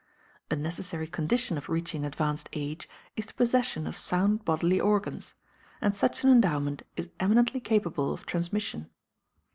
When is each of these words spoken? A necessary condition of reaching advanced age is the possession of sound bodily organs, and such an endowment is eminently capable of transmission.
A 0.49 0.55
necessary 0.55 1.05
condition 1.05 1.59
of 1.59 1.69
reaching 1.69 2.03
advanced 2.05 2.49
age 2.53 2.89
is 3.15 3.27
the 3.27 3.35
possession 3.35 3.85
of 3.85 3.95
sound 3.99 4.43
bodily 4.43 4.79
organs, 4.81 5.35
and 5.79 5.93
such 5.93 6.23
an 6.23 6.31
endowment 6.31 6.81
is 6.95 7.11
eminently 7.19 7.59
capable 7.59 8.11
of 8.11 8.25
transmission. 8.25 8.89